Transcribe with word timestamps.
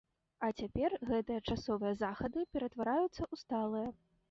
А 0.45 0.47
цяпер 0.61 0.95
гэтыя 1.09 1.43
часовыя 1.51 1.93
захады 2.05 2.47
ператвараюцца 2.57 3.15
ў 3.31 3.35
сталыя. 3.45 3.89